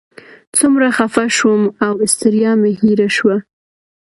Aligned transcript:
څومره 0.57 0.87
خفه 0.97 1.23
شوم 1.37 1.61
او 1.85 1.93
ستړیا 2.13 2.51
مې 2.61 2.71
هېره 2.81 3.09
شوه. 3.17 3.37